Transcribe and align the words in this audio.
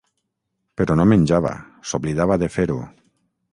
Però 0.81 0.95
no 1.01 1.05
menjava; 1.11 1.53
s'oblidava 1.91 2.41
de 2.45 2.51
fer-ho. 2.57 2.81